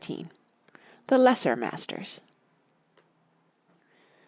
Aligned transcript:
THE 1.05 1.19
LESSER 1.19 1.55
MASTERS. 1.55 2.21